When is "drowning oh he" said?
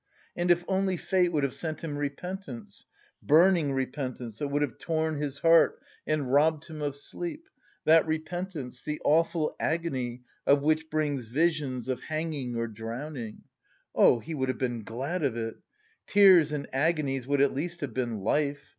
12.65-14.33